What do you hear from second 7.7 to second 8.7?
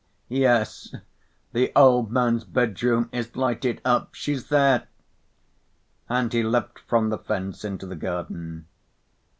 the garden.